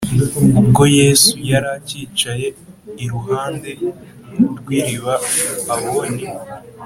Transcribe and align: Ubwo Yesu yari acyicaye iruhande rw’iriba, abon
Ubwo 0.59 0.83
Yesu 0.99 1.31
yari 1.49 1.69
acyicaye 1.77 2.47
iruhande 3.03 3.71
rw’iriba, 4.57 5.13
abon 5.75 6.13